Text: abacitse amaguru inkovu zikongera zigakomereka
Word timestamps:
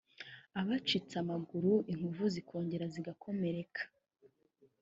abacitse 0.59 1.13
amaguru 1.23 1.71
inkovu 1.91 2.23
zikongera 2.33 2.85
zigakomereka 2.93 3.81